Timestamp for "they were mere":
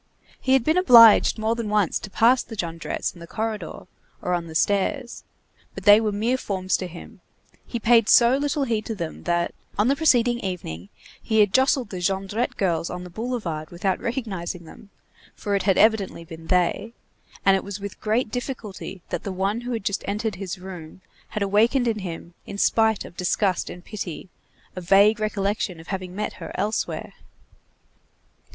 5.83-6.39